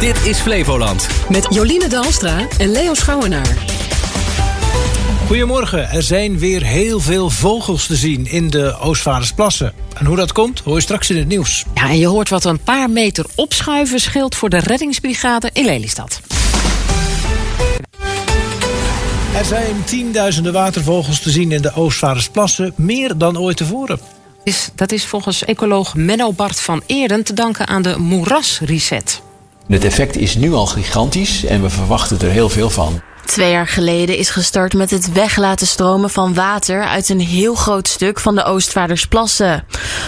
[0.00, 1.06] Dit is Flevoland.
[1.28, 3.56] Met Joline Dalstra en Leo Schouwenaar.
[5.26, 5.90] Goedemorgen.
[5.90, 9.72] Er zijn weer heel veel vogels te zien in de Oostvaardersplassen.
[9.94, 11.64] En hoe dat komt, hoor je straks in het nieuws.
[11.74, 16.20] Ja, en je hoort wat een paar meter opschuiven scheelt voor de reddingsbrigade in Lelystad.
[19.34, 22.72] Er zijn tienduizenden watervogels te zien in de Oostvaardersplassen.
[22.76, 24.00] Meer dan ooit tevoren.
[24.44, 29.26] Is, dat is volgens ecoloog Menno Bart van Eerden te danken aan de moerasreset.
[29.68, 33.00] Het effect is nu al gigantisch en we verwachten er heel veel van.
[33.24, 37.88] Twee jaar geleden is gestart met het weglaten stromen van water uit een heel groot
[37.88, 39.64] stuk van de Oostvaardersplassen.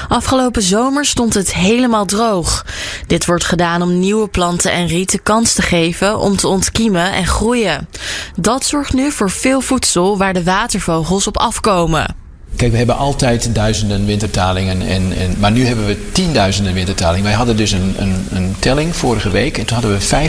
[0.08, 2.66] Afgelopen zomer stond het helemaal droog.
[3.06, 7.26] Dit wordt gedaan om nieuwe planten en rieten kans te geven om te ontkiemen en
[7.26, 7.88] groeien.
[8.36, 12.19] Dat zorgt nu voor veel voedsel waar de watervogels op afkomen.
[12.56, 17.24] Kijk, we hebben altijd duizenden wintertalingen, en, en, maar nu hebben we tienduizenden wintertalingen.
[17.24, 17.94] Wij hadden dus een,
[18.30, 20.28] een, telling vorige week en toen hadden we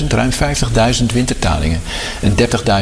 [0.00, 0.30] 50.000, ruim
[1.00, 1.80] 50.000 wintertalingen.
[2.20, 2.34] En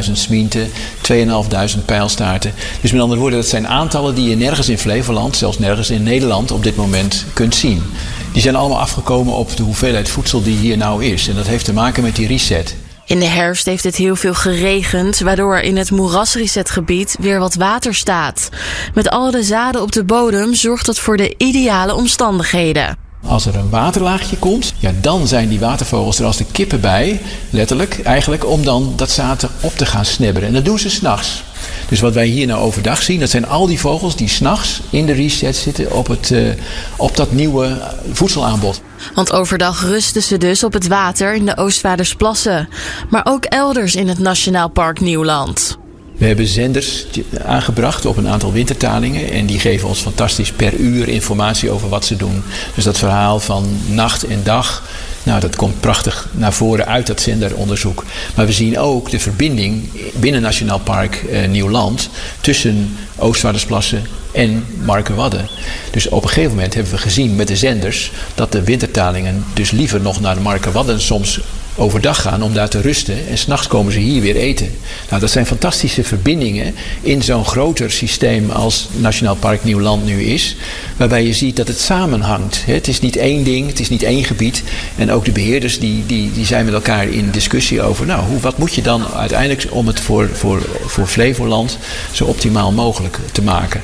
[0.05, 0.69] 30.000 smienten,
[1.11, 2.53] 2.500 pijlstaarten.
[2.81, 6.03] Dus met andere woorden, dat zijn aantallen die je nergens in Flevoland, zelfs nergens in
[6.03, 7.83] Nederland op dit moment kunt zien.
[8.31, 11.27] Die zijn allemaal afgekomen op de hoeveelheid voedsel die hier nou is.
[11.27, 12.75] En dat heeft te maken met die reset.
[13.07, 17.95] In de herfst heeft het heel veel geregend, waardoor in het moerasresetgebied weer wat water
[17.95, 18.49] staat.
[18.93, 23.06] Met al de zaden op de bodem zorgt dat voor de ideale omstandigheden.
[23.25, 27.21] Als er een waterlaagje komt, ja, dan zijn die watervogels er als de kippen bij,
[27.49, 30.47] letterlijk, eigenlijk om dan dat zaad op te gaan snibberen.
[30.47, 31.43] En dat doen ze s'nachts.
[31.89, 35.05] Dus wat wij hier nou overdag zien, dat zijn al die vogels die s'nachts in
[35.05, 36.53] de reset zitten op, het, uh,
[36.97, 38.81] op dat nieuwe voedselaanbod.
[39.13, 42.69] Want overdag rusten ze dus op het water in de Oostvaardersplassen.
[43.09, 45.77] Maar ook elders in het Nationaal Park Nieuwland.
[46.17, 47.05] We hebben zenders
[47.45, 49.31] aangebracht op een aantal wintertalingen.
[49.31, 52.43] En die geven ons fantastisch per uur informatie over wat ze doen.
[52.75, 54.83] Dus dat verhaal van nacht en dag.
[55.23, 58.05] Nou, dat komt prachtig naar voren uit dat zenderonderzoek.
[58.35, 62.09] Maar we zien ook de verbinding binnen Nationaal Park eh, Nieuwland
[62.41, 65.47] tussen Oostvaardersplassen en Markenwadden.
[65.91, 69.71] Dus op een gegeven moment hebben we gezien met de zenders dat de wintertalingen dus
[69.71, 71.39] liever nog naar de Markenwadden soms
[71.77, 73.27] overdag gaan om daar te rusten.
[73.29, 74.71] En s'nachts komen ze hier weer eten.
[75.09, 80.55] Nou, dat zijn fantastische verbindingen in zo'n groter systeem als Nationaal Park Nieuwland nu is.
[80.97, 82.63] Waarbij je ziet dat het samenhangt.
[82.65, 84.63] Het is niet één ding, het is niet één gebied.
[84.95, 88.05] En ook de beheerders die, die, die zijn met elkaar in discussie over...
[88.05, 91.77] nou, hoe, wat moet je dan uiteindelijk om het voor, voor, voor Flevoland
[92.11, 93.81] zo optimaal mogelijk te maken.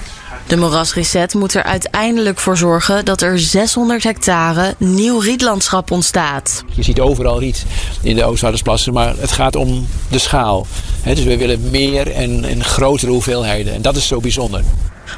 [0.48, 6.64] De moerasreset moet er uiteindelijk voor zorgen dat er 600 hectare nieuw rietlandschap ontstaat.
[6.74, 7.66] Je ziet overal riet
[8.02, 10.68] in de Oostvaardersplassen, maar het gaat om de schaal.
[11.04, 13.74] dus we willen meer en, en grotere hoeveelheden.
[13.74, 14.64] En dat is zo bijzonder.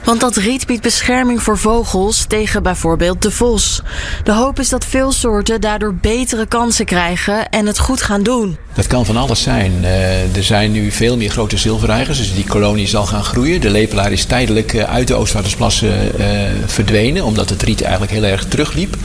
[0.03, 3.81] Want dat riet biedt bescherming voor vogels tegen bijvoorbeeld de vos.
[4.23, 8.57] De hoop is dat veel soorten daardoor betere kansen krijgen en het goed gaan doen.
[8.73, 9.71] Dat kan van alles zijn.
[9.81, 13.61] Uh, er zijn nu veel meer grote zilvereigers, dus die kolonie zal gaan groeien.
[13.61, 16.25] De lepelaar is tijdelijk uh, uit de Oostvaardersplassen uh,
[16.65, 18.95] verdwenen, omdat het riet eigenlijk heel erg terugliep.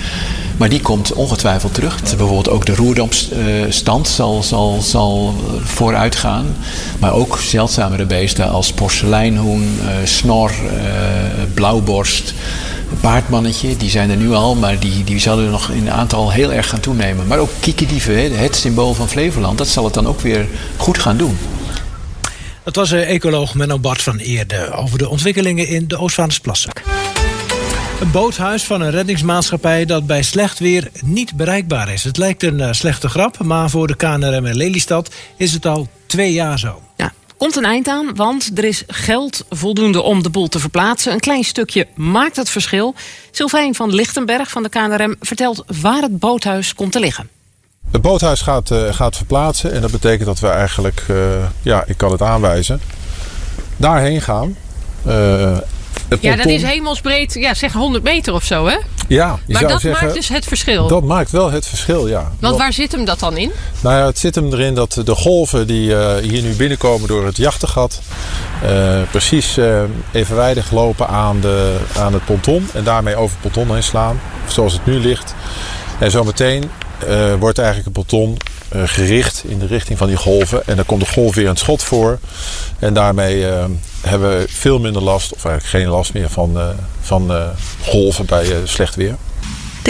[0.60, 2.00] Maar die komt ongetwijfeld terug.
[2.00, 5.34] Bijvoorbeeld ook de roerdampstand zal, zal, zal
[5.64, 6.56] vooruit gaan.
[6.98, 10.52] Maar ook zeldzamere beesten als porseleinhoen, snor,
[11.54, 12.34] blauwborst
[13.00, 16.68] baardmannetje, die zijn er nu al, maar die, die zullen nog in aantal heel erg
[16.68, 17.26] gaan toenemen.
[17.26, 20.46] Maar ook kiekendieven, het symbool van Flevoland, dat zal het dan ook weer
[20.76, 21.38] goed gaan doen.
[22.64, 26.72] Dat was ecoloog Menno Bart van Eerde over de ontwikkelingen in de Oostvaardersplassen.
[28.00, 32.04] Een boothuis van een reddingsmaatschappij dat bij slecht weer niet bereikbaar is.
[32.04, 35.88] Het lijkt een uh, slechte grap, maar voor de KNRM en Lelystad is het al
[36.06, 36.82] twee jaar zo.
[36.96, 41.12] Ja, komt een eind aan, want er is geld voldoende om de boel te verplaatsen.
[41.12, 42.94] Een klein stukje maakt het verschil.
[43.30, 47.28] Sylvijn van Lichtenberg van de KNRM vertelt waar het boothuis komt te liggen.
[47.90, 51.16] Het boothuis gaat, uh, gaat verplaatsen en dat betekent dat we eigenlijk, uh,
[51.62, 52.80] ja, ik kan het aanwijzen,
[53.76, 54.56] daarheen gaan.
[55.06, 55.58] Uh,
[56.20, 58.76] ja, dat is hemelsbreed, ja, zeg 100 meter of zo, hè?
[59.08, 60.86] Ja, maar dat maakt dus het verschil.
[60.86, 62.32] Dat maakt wel het verschil, ja.
[62.40, 63.50] Want waar zit hem dat dan in?
[63.80, 67.26] Nou ja, het zit hem erin dat de golven die uh, hier nu binnenkomen door
[67.26, 68.00] het jachtengat...
[68.64, 73.74] Uh, precies uh, evenwijdig lopen aan, de, aan het ponton en daarmee over het ponton
[73.74, 74.20] heen slaan.
[74.48, 75.34] Zoals het nu ligt.
[75.98, 76.70] En zometeen
[77.38, 78.36] wordt eigenlijk het ponton
[78.74, 80.66] uh, gericht in de richting van die golven.
[80.66, 82.18] En dan komt de golf weer een schot voor.
[82.78, 83.64] En daarmee uh,
[84.00, 86.68] hebben we veel minder last, of eigenlijk geen last meer van, uh,
[87.00, 87.32] van
[87.80, 89.16] golven bij slecht weer.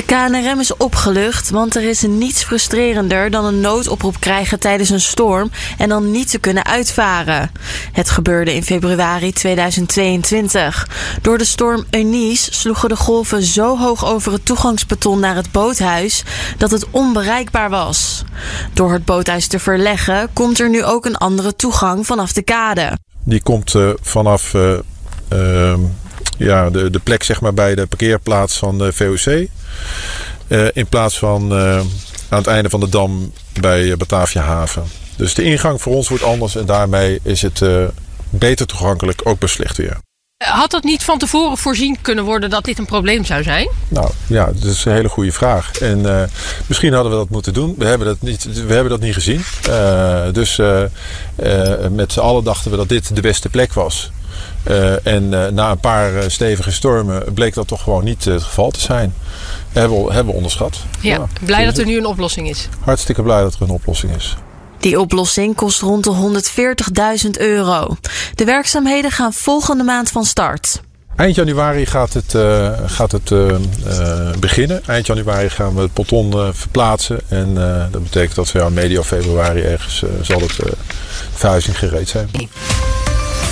[0.01, 5.01] De KNRM is opgelucht, want er is niets frustrerender dan een noodoproep krijgen tijdens een
[5.01, 7.51] storm en dan niet te kunnen uitvaren.
[7.93, 10.89] Het gebeurde in februari 2022.
[11.23, 16.25] Door de storm Eunice sloegen de golven zo hoog over het toegangsbeton naar het boothuis
[16.59, 18.25] dat het onbereikbaar was.
[18.73, 22.99] Door het boothuis te verleggen komt er nu ook een andere toegang vanaf de kade.
[23.25, 24.79] Die komt uh, vanaf uh,
[25.33, 25.75] uh,
[26.45, 29.49] ja, de, de plek zeg maar, bij de parkeerplaats van de VOC.
[30.49, 31.77] Uh, in plaats van uh,
[32.29, 34.85] aan het einde van de dam bij Batavia Haven.
[35.17, 37.85] Dus de ingang voor ons wordt anders en daarmee is het uh,
[38.31, 39.97] beter toegankelijk, ook bij slecht weer.
[40.45, 43.69] Had het niet van tevoren voorzien kunnen worden dat dit een probleem zou zijn?
[43.89, 45.79] Nou ja, dat is een hele goede vraag.
[45.79, 46.23] En uh,
[46.67, 47.75] misschien hadden we dat moeten doen.
[47.79, 49.45] We hebben dat niet, we hebben dat niet gezien.
[49.69, 50.83] Uh, dus uh,
[51.91, 54.11] met z'n allen dachten we dat dit de beste plek was.
[55.03, 59.15] En na een paar stevige stormen bleek dat toch gewoon niet het geval te zijn.
[59.73, 60.79] Hebben we, hebben we onderschat.
[61.01, 62.69] Ja, ja blij dat er nu een oplossing is.
[62.81, 64.37] Hartstikke blij dat er een oplossing is.
[64.79, 66.41] Die oplossing kost rond de
[67.25, 67.97] 140.000 euro.
[68.35, 70.81] De werkzaamheden gaan volgende maand van start.
[71.17, 74.83] Eind januari gaat het, uh, gaat het uh, uh, beginnen.
[74.87, 77.21] Eind januari gaan we het ponton verplaatsen.
[77.29, 77.55] En
[77.91, 80.59] dat betekent dat we ja, medio februari ergens zal het
[81.33, 82.29] verhuizing gereed zijn.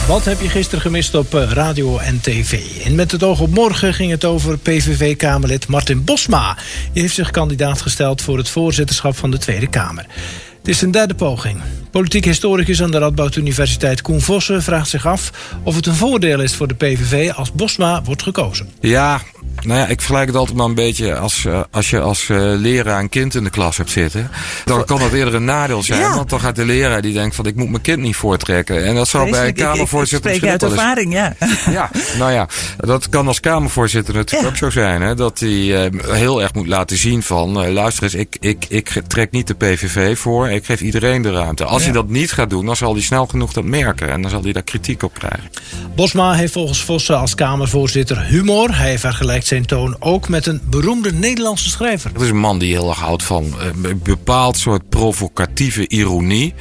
[0.08, 2.60] Wat heb je gisteren gemist op radio en tv?
[2.84, 6.56] En met het oog op morgen ging het over PVV-Kamerlid Martin Bosma.
[6.92, 10.06] Die heeft zich kandidaat gesteld voor het voorzitterschap van de Tweede Kamer.
[10.58, 11.60] Het is een derde poging.
[11.90, 15.30] Politiek historicus aan de Radboud Universiteit Koen Vossen vraagt zich af
[15.62, 18.68] of het een voordeel is voor de PVV als Bosma wordt gekozen.
[18.80, 19.20] Ja,
[19.62, 22.38] nou ja, ik vergelijk het altijd maar een beetje als, uh, als je als uh,
[22.40, 24.30] leraar een kind in de klas hebt zitten.
[24.64, 26.00] Dan kan dat eerder een nadeel zijn.
[26.00, 26.14] Ja.
[26.14, 28.84] Want dan gaat de leraar die denkt van ik moet mijn kind niet voortrekken.
[28.84, 31.34] En dat zal bij een Kamervoorzitter ik, ik, ik spreek uit ervaring, ja.
[31.78, 34.48] Ja, nou ja, dat kan als Kamervoorzitter natuurlijk ja.
[34.48, 35.02] ook zo zijn.
[35.02, 39.02] Hè, dat hij uh, heel erg moet laten zien van luister eens, ik, ik, ik
[39.06, 40.48] trek niet de PVV voor.
[40.48, 41.64] Ik geef iedereen de ruimte.
[41.78, 44.10] Als hij dat niet gaat doen, dan zal hij snel genoeg dat merken.
[44.10, 45.50] En dan zal hij daar kritiek op krijgen.
[45.94, 48.76] Bosma heeft volgens Vossen als Kamervoorzitter humor.
[48.76, 52.10] Hij vergelijkt zijn toon ook met een beroemde Nederlandse schrijver.
[52.12, 56.54] Het is een man die heel erg houdt van een bepaald soort provocatieve ironie.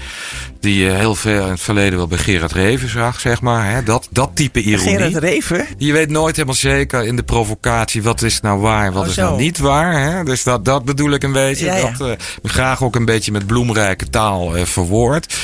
[0.68, 3.72] Die je heel ver in het verleden wel bij Gerard Reven zag, zeg maar.
[3.72, 3.84] Hè?
[3.84, 4.90] Dat, dat type ironie.
[4.90, 5.66] Gerard Reven?
[5.78, 9.16] Je weet nooit helemaal zeker in de provocatie wat is nou waar, wat oh, is
[9.16, 10.02] nou niet waar.
[10.02, 10.24] Hè?
[10.24, 11.66] Dus dat, dat bedoel ik een beetje.
[11.66, 11.92] Ja, ja.
[11.92, 15.36] Dat uh, graag ook een beetje met bloemrijke taal uh, verwoord.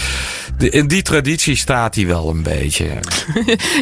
[0.57, 2.85] De, in die traditie staat hij wel een beetje.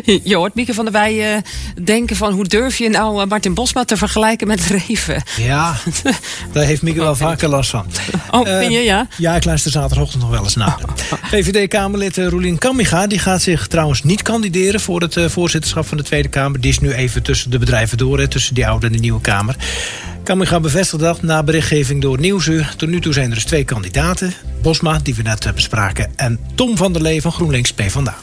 [0.23, 1.41] je hoort Mieke van der Wij uh,
[1.83, 5.23] denken van hoe durf je nou Martin Bosma te vergelijken met Reven?
[5.37, 5.75] Ja,
[6.53, 7.85] daar heeft Mieke wel vaker last van.
[8.31, 9.07] Oh, vind je ja?
[9.17, 10.79] Ja, ik luister zaterdagochtend nog wel eens naar.
[11.31, 16.03] VVD-Kamerlid Roelien Kammiga die gaat zich trouwens niet kandideren voor het uh, voorzitterschap van de
[16.03, 16.61] Tweede Kamer.
[16.61, 19.21] Die is nu even tussen de bedrijven door, hè, tussen die oude en de nieuwe
[19.21, 19.55] Kamer.
[20.23, 22.73] Kammiga bevestigt dat na berichtgeving door Nieuwsuur.
[22.77, 24.33] Tot nu toe zijn er dus twee kandidaten.
[24.61, 28.15] Bosma, die we net bespraken, en Tom van der Lee van GroenLinks PvdA.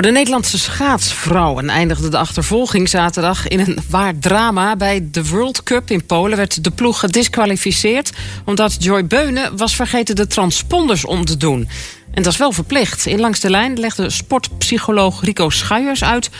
[0.00, 4.76] Voor de Nederlandse schaatsvrouwen eindigde de achtervolging zaterdag in een waar drama.
[4.76, 8.12] Bij de World Cup in Polen werd de ploeg gedisqualificeerd...
[8.44, 11.68] omdat Joy Beunen was vergeten de transponders om te doen.
[12.10, 13.06] En dat is wel verplicht.
[13.06, 16.30] In Langs de Lijn legde sportpsycholoog Rico Schuijers uit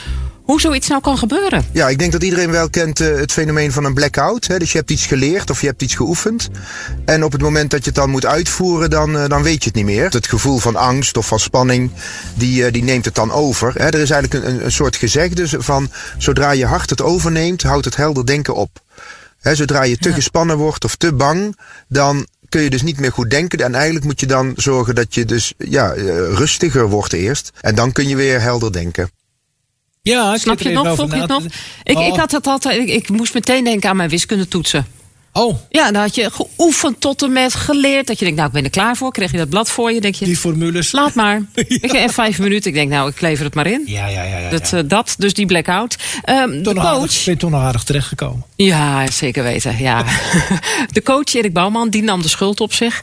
[0.43, 1.65] hoe zoiets nou kan gebeuren.
[1.73, 4.47] Ja, ik denk dat iedereen wel kent uh, het fenomeen van een blackout.
[4.47, 4.59] Hè?
[4.59, 6.49] Dus je hebt iets geleerd of je hebt iets geoefend.
[7.05, 9.69] En op het moment dat je het dan moet uitvoeren, dan, uh, dan weet je
[9.69, 10.11] het niet meer.
[10.11, 11.91] Het gevoel van angst of van spanning,
[12.35, 13.73] die, uh, die neemt het dan over.
[13.75, 13.87] Hè?
[13.87, 17.97] Er is eigenlijk een, een soort gezegde van zodra je hart het overneemt, houdt het
[17.97, 18.83] helder denken op.
[19.41, 20.15] Hè, zodra je te ja.
[20.15, 21.57] gespannen wordt of te bang,
[21.89, 23.59] dan kun je dus niet meer goed denken.
[23.59, 25.93] En eigenlijk moet je dan zorgen dat je dus ja,
[26.33, 27.51] rustiger wordt eerst.
[27.61, 29.11] En dan kun je weer helder denken.
[30.11, 30.95] Ja, Snap je het nog?
[30.95, 31.45] Volg je het nog?
[31.83, 32.07] Ik, oh.
[32.07, 32.79] ik had het altijd.
[32.79, 34.87] Ik, ik, moest meteen denken aan mijn wiskundetoetsen.
[35.33, 35.57] Oh.
[35.69, 38.07] Ja, dan had je geoefend tot en met geleerd.
[38.07, 39.13] Dat je denkt, nou, ik ben er klaar voor.
[39.13, 40.01] Kreeg je dat blad voor je.
[40.01, 40.93] Denk je, Die formules.
[40.93, 41.35] Laat maar.
[41.55, 41.99] ja.
[41.99, 42.71] Heb vijf minuten.
[42.71, 43.83] Ik denk, nou, ik lever het maar in.
[43.87, 44.39] Ja, ja, ja.
[44.39, 45.97] ja, dat, uh, dat, dus die blackout.
[46.29, 46.85] Um, de coach.
[46.85, 48.45] Aardig, ben je toch nog aardig terechtgekomen?
[48.57, 49.79] Ja, zeker weten.
[49.79, 50.05] Ja.
[50.93, 53.03] de coach Erik Bouwman, die nam de schuld op zich.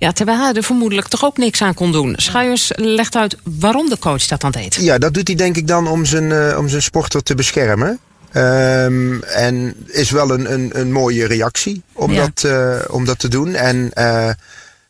[0.00, 2.14] Ja, terwijl hij er vermoedelijk toch ook niks aan kon doen.
[2.16, 4.74] Schuijers legt uit waarom de coach dat dan deed.
[4.74, 7.98] Ja, dat doet hij denk ik dan om zijn, uh, om zijn sporter te beschermen.
[8.34, 12.20] Um, en is wel een, een, een mooie reactie om, ja.
[12.26, 13.54] dat, uh, om dat te doen.
[13.54, 14.30] En uh,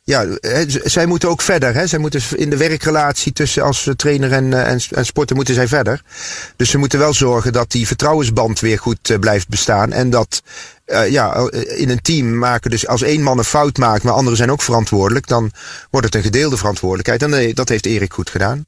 [0.02, 0.26] ja,
[0.84, 1.74] zij moeten ook verder.
[1.74, 1.86] Hè.
[1.86, 6.02] Zij moeten in de werkrelatie tussen als trainer en, en, en sporter moeten zij verder.
[6.56, 9.92] Dus ze moeten wel zorgen dat die vertrouwensband weer goed uh, blijft bestaan.
[9.92, 10.42] En dat
[10.86, 14.36] uh, ja, in een team maken, dus als één man een fout maakt, maar anderen
[14.36, 15.50] zijn ook verantwoordelijk, dan
[15.90, 17.22] wordt het een gedeelde verantwoordelijkheid.
[17.22, 18.66] En dat heeft Erik goed gedaan.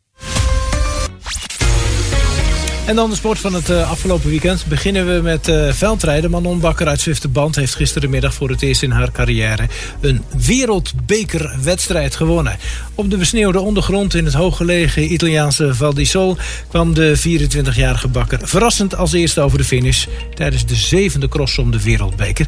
[2.92, 4.66] En dan de sport van het uh, afgelopen weekend.
[4.66, 6.30] Beginnen we met uh, veldrijden.
[6.30, 9.68] Manon Bakker uit Zwifterband heeft gisterenmiddag voor het eerst in haar carrière...
[10.00, 12.56] een wereldbekerwedstrijd gewonnen.
[12.94, 16.37] Op de besneeuwde ondergrond in het hooggelegen Italiaanse Val di Sol...
[16.68, 20.06] kwam de 24-jarige Bakker verrassend als eerste over de finish...
[20.34, 22.46] tijdens de zevende cross om de wereldbeker.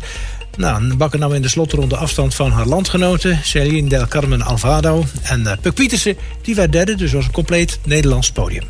[0.56, 3.40] Nou, Bakker nam in de slotronde afstand van haar landgenoten...
[3.42, 6.16] Celine del Carmen Alvado en uh, Puk Pietersen.
[6.42, 8.64] Die werd derde, dus was een compleet Nederlands podium.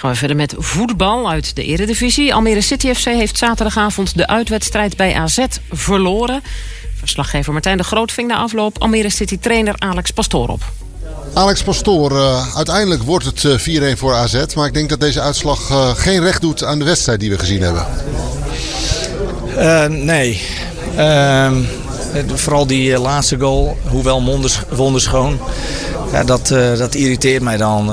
[0.00, 2.34] Gaan we verder met voetbal uit de Eredivisie.
[2.34, 6.42] Almere City FC heeft zaterdagavond de uitwedstrijd bij AZ verloren.
[6.94, 10.62] Verslaggever Martijn de Groot ving na afloop Almere City trainer Alex Pastoor op.
[11.34, 14.44] Alex Pastoor, uh, uiteindelijk wordt het uh, 4-1 voor AZ.
[14.54, 17.38] Maar ik denk dat deze uitslag uh, geen recht doet aan de wedstrijd die we
[17.38, 17.86] gezien hebben.
[20.04, 20.42] nee.
[20.96, 21.62] Ehm,
[22.34, 24.40] vooral die laatste goal, hoewel
[24.70, 25.38] wonderschoon.
[26.12, 27.90] Ja, dat, uh, dat irriteert mij dan.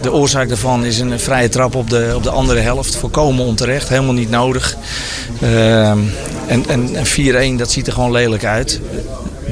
[0.00, 2.96] De oorzaak daarvan is een vrije trap op de, op de andere helft.
[2.96, 4.76] Volkomen onterecht, helemaal niet nodig.
[5.42, 6.14] Uh, en
[6.46, 8.80] en, en 4-1, dat ziet er gewoon lelijk uit.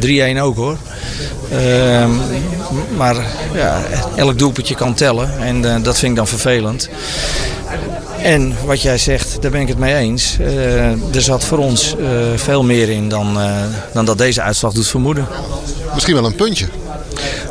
[0.01, 0.77] 3-1 ook hoor.
[2.97, 3.17] Maar
[3.55, 3.83] ja,
[4.17, 5.39] elk doelpuntje kan tellen.
[5.39, 6.89] En dat vind ik dan vervelend.
[8.23, 10.39] En wat jij zegt, daar ben ik het mee eens.
[11.15, 11.95] Er zat voor ons
[12.35, 13.39] veel meer in dan,
[13.93, 15.27] dan dat deze uitslag doet vermoeden.
[15.95, 16.67] Misschien wel een puntje.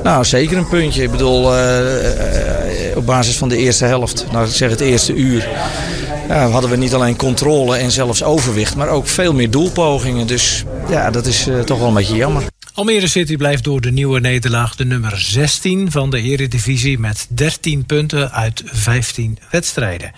[0.05, 1.03] Nou, zeker een puntje.
[1.03, 1.43] Ik bedoel,
[2.95, 5.47] op basis van de eerste helft, nou ik zeg het eerste uur...
[6.27, 10.27] hadden we niet alleen controle en zelfs overwicht, maar ook veel meer doelpogingen.
[10.27, 12.43] Dus ja, dat is toch wel een beetje jammer.
[12.73, 17.85] Almere City blijft door de nieuwe nederlaag de nummer 16 van de Eredivisie met 13
[17.85, 20.11] punten uit 15 wedstrijden.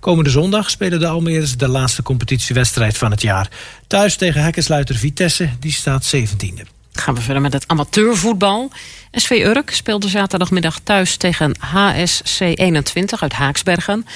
[0.00, 3.48] Komende zondag spelen de Almeres de laatste competitiewedstrijd van het jaar.
[3.86, 6.81] Thuis tegen hekkensluiter Vitesse, die staat 17e.
[6.92, 8.70] Gaan we verder met het amateurvoetbal.
[9.12, 14.06] SV Urk speelde zaterdagmiddag thuis tegen HSC 21 uit Haaksbergen.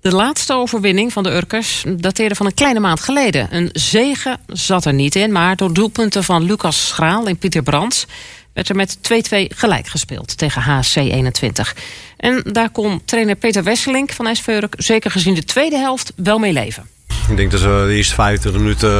[0.00, 3.48] De laatste overwinning van de Urkers dateerde van een kleine maand geleden.
[3.50, 8.06] Een zege zat er niet in, maar door doelpunten van Lucas Schraal en Pieter Brands
[8.52, 9.00] werd er met 2-2
[9.48, 11.76] gelijk gespeeld tegen HC 21.
[12.16, 16.38] En daar kon trainer Peter Wesselink van SV Urk zeker gezien de tweede helft wel
[16.38, 16.88] mee leven.
[17.28, 18.90] Ik denk dat we de eerste 25 minuten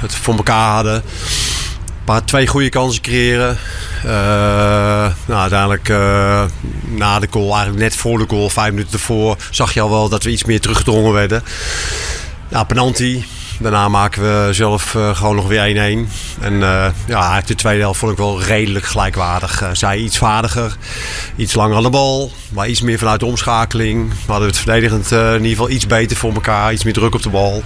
[0.00, 1.02] het voor elkaar hadden
[2.06, 3.58] paar twee goede kansen creëren.
[4.04, 4.10] Uh,
[5.26, 6.44] nou, uiteindelijk uh,
[6.84, 10.08] na de goal, eigenlijk net voor de goal, vijf minuten ervoor, zag je al wel
[10.08, 11.42] dat we iets meer teruggedrongen werden.
[12.48, 13.22] Nou, penalty.
[13.60, 16.40] Daarna maken we zelf uh, gewoon nog weer 1-1.
[16.40, 16.58] En
[17.06, 19.70] ja, de tweede helft vond ik wel redelijk gelijkwaardig.
[19.72, 20.76] zij iets vaardiger,
[21.36, 24.08] iets langer aan de bal, maar iets meer vanuit de omschakeling.
[24.08, 27.22] We hadden het verdedigend in ieder geval iets beter voor elkaar, iets meer druk op
[27.22, 27.62] de bal.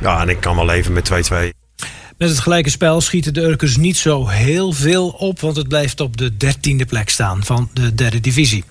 [0.00, 1.65] Ja, en ik kan wel leven met 2-2.
[2.18, 6.00] Met het gelijke spel schieten de Urkers niet zo heel veel op, want het blijft
[6.00, 8.64] op de dertiende plek staan van de derde divisie.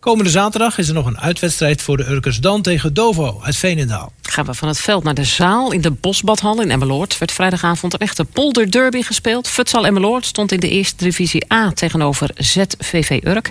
[0.00, 4.12] Komende zaterdag is er nog een uitwedstrijd voor de Urkers dan tegen Dovo uit Veenendaal.
[4.22, 7.18] Gaan we van het veld naar de zaal in de Bosbadhal in Emmeloord.
[7.18, 9.48] Werd vrijdagavond een echte polderderby gespeeld.
[9.48, 13.50] Futsal Emmeloord stond in de eerste divisie A tegenover ZVV Urk.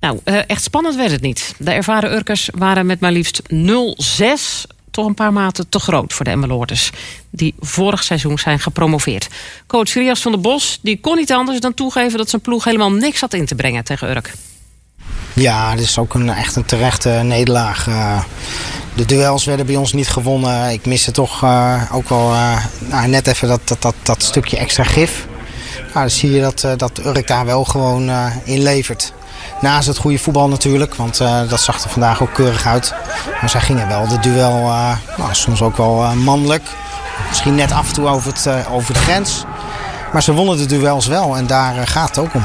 [0.00, 1.54] Nou, eh, echt spannend werd het niet.
[1.58, 6.24] De ervaren Urkers waren met maar liefst 0-6 toch een paar maten te groot voor
[6.24, 6.90] de Emmeloorders.
[7.30, 9.28] Die vorig seizoen zijn gepromoveerd.
[9.66, 12.18] Coach Rias van der Bos die kon niet anders dan toegeven...
[12.18, 14.32] dat zijn ploeg helemaal niks had in te brengen tegen Urk.
[15.32, 17.86] Ja, dit is ook een, echt een terechte nederlaag.
[17.86, 18.22] Uh,
[18.94, 20.70] de duels werden bij ons niet gewonnen.
[20.70, 24.56] Ik miste toch uh, ook wel uh, nou, net even dat, dat, dat, dat, stukje
[24.56, 25.26] extra gif.
[25.76, 28.10] Nou, dan zie je dat, dat Urk daar wel gewoon
[28.44, 29.12] in levert.
[29.60, 32.94] Naast het goede voetbal natuurlijk, want uh, dat zag er vandaag ook keurig uit.
[33.40, 36.62] Maar zij gingen wel de duel, uh, nou, soms ook wel uh, mannelijk.
[37.28, 39.44] Misschien net af en toe over, het, over de grens.
[40.12, 42.44] Maar ze wonnen de duels wel en daar gaat het ook om.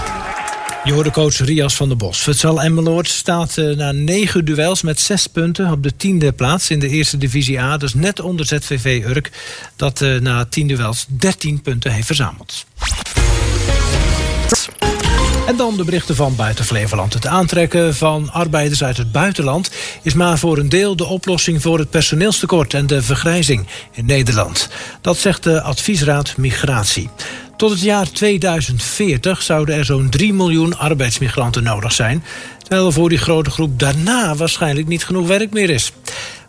[0.83, 2.19] Je hoorde coach Rias van der Bos.
[2.19, 6.89] Futsal Emmeloord staat na negen duels met zes punten op de tiende plaats in de
[6.89, 7.77] eerste divisie A.
[7.77, 9.31] Dus net onder ZVV Urk,
[9.75, 12.65] dat na tien duels 13 punten heeft verzameld.
[15.47, 17.13] En dan de berichten van buiten Flevoland.
[17.13, 19.71] Het aantrekken van arbeiders uit het buitenland
[20.01, 24.69] is maar voor een deel de oplossing voor het personeelstekort en de vergrijzing in Nederland.
[25.01, 27.09] Dat zegt de adviesraad Migratie.
[27.57, 32.23] Tot het jaar 2040 zouden er zo'n 3 miljoen arbeidsmigranten nodig zijn,
[32.59, 35.91] terwijl er voor die grote groep daarna waarschijnlijk niet genoeg werk meer is.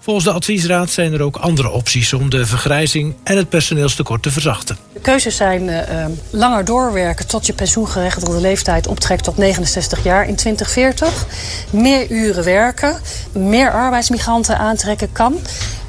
[0.06, 4.30] Volgens de adviesraad zijn er ook andere opties om de vergrijzing en het personeelstekort te
[4.30, 4.76] verzachten.
[4.92, 10.36] De keuzes zijn uh, langer doorwerken tot je pensioengerechtigde leeftijd optrekt tot 69 jaar in
[10.36, 11.26] 2040.
[11.70, 13.00] Meer uren werken,
[13.32, 15.38] meer arbeidsmigranten aantrekken kan.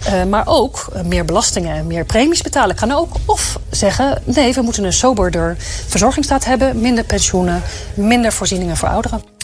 [0.08, 3.16] Uh, maar ook meer belastingen en meer premies betalen kan ook.
[3.26, 5.56] Of zeggen, nee, we moeten een soberder
[5.88, 6.82] verzorgingsstaat hebben.
[6.82, 7.62] Minder pensioenen,
[7.94, 9.37] minder voorzieningen voor ouderen.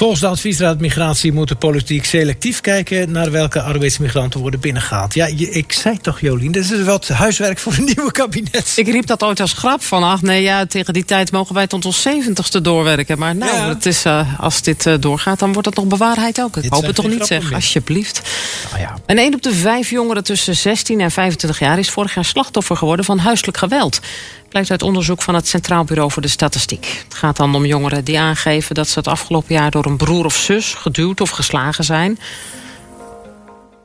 [0.00, 5.14] Volgens de adviesraad Migratie moet de politiek selectief kijken naar welke arbeidsmigranten worden binnengehaald.
[5.14, 8.72] Ja, je, ik zei toch, Jolien, dit is wat huiswerk voor een nieuwe kabinet.
[8.76, 11.66] Ik riep dat ooit als grap van, ach nee, ja, tegen die tijd mogen wij
[11.66, 13.18] tot ons zeventigste doorwerken.
[13.18, 13.68] Maar nou, Ja.
[13.68, 16.56] het is, eh, als dit eh, doorgaat, dan wordt het nog bewaarheid ook.
[16.56, 17.54] Ik Dit hoop het toch niet, zeg, meer.
[17.54, 18.22] alsjeblieft.
[18.70, 18.94] Nou ja.
[19.06, 22.76] En één op de vijf jongeren tussen 16 en 25 jaar is vorig jaar slachtoffer
[22.76, 24.00] geworden van huiselijk geweld.
[24.48, 27.04] Blijkt uit onderzoek van het Centraal Bureau voor de Statistiek.
[27.08, 30.24] Het gaat dan om jongeren die aangeven dat ze het afgelopen jaar door een broer
[30.24, 32.18] of zus geduwd of geslagen zijn.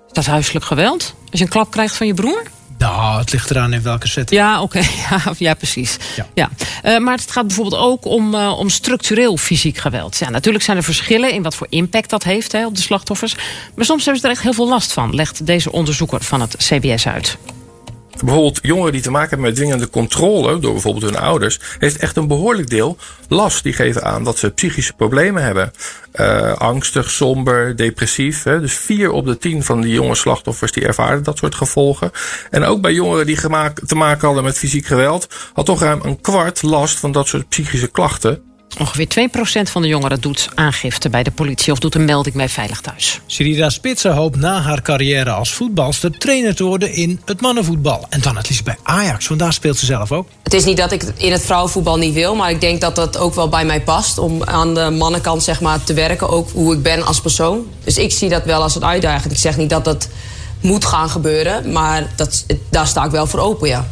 [0.08, 1.16] Is dat huiselijk geweld?
[1.32, 2.44] Als je een klap krijgt van je broer?
[2.78, 4.42] Nou, het ligt eraan in welke setting.
[4.42, 4.80] Ja, oké.
[5.10, 5.98] Ja, ja, precies.
[6.16, 6.28] Ja.
[6.34, 6.50] Ja.
[6.82, 10.18] Eh, maar het gaat bijvoorbeeld ook om, eh, om structureel fysiek geweld.
[10.18, 13.36] Ja, natuurlijk zijn er verschillen in wat voor impact dat heeft hè, op de slachtoffers.
[13.76, 16.56] Maar soms hebben ze er echt heel veel last van, legt deze onderzoeker van het
[16.58, 17.38] CBS uit.
[18.24, 22.18] Bijvoorbeeld jongeren die te maken hebben met dwingende controle door bijvoorbeeld hun ouders, heeft echt
[22.18, 23.64] een behoorlijk deel last.
[23.64, 25.72] Die geven aan dat ze psychische problemen hebben.
[26.12, 28.44] Eh, angstig, somber, depressief.
[28.44, 28.60] Hè.
[28.60, 32.12] Dus vier op de tien van die jonge slachtoffers die ervaren dat soort gevolgen.
[32.50, 33.40] En ook bij jongeren die
[33.86, 37.50] te maken hadden met fysiek geweld, had toch ruim een kwart last van dat soort
[37.50, 38.55] psychische klachten.
[38.80, 39.08] Ongeveer
[39.68, 42.82] 2% van de jongeren doet aangifte bij de politie of doet een melding bij Veilig
[42.82, 43.20] Thuis.
[43.26, 48.06] Sirida Spitsen hoopt na haar carrière als voetbalster trainer te worden in het mannenvoetbal.
[48.10, 50.28] En dan het liefst bij Ajax, want daar speelt ze zelf ook.
[50.44, 53.18] Het is niet dat ik in het vrouwenvoetbal niet wil, maar ik denk dat dat
[53.18, 54.18] ook wel bij mij past.
[54.18, 57.68] Om aan de mannenkant zeg maar, te werken, ook hoe ik ben als persoon.
[57.84, 59.34] Dus ik zie dat wel als een uitdaging.
[59.34, 60.08] Ik zeg niet dat dat
[60.62, 63.88] moet gaan gebeuren, maar dat, daar sta ik wel voor open, ja.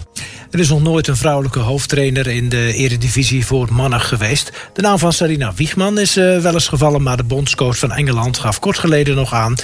[0.54, 4.52] Er is nog nooit een vrouwelijke hoofdtrainer in de eredivisie voor mannen geweest.
[4.74, 8.38] De naam van Sarina Wiegman is eh, wel eens gevallen, maar de bondscoach van Engeland
[8.38, 9.56] gaf kort geleden nog aan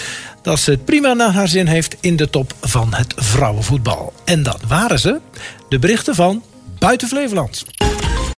[0.41, 4.13] dat ze het prima naar haar zin heeft in de top van het vrouwenvoetbal.
[4.25, 5.19] En dat waren ze,
[5.69, 6.43] de berichten van
[6.79, 7.65] Buiten Flevoland.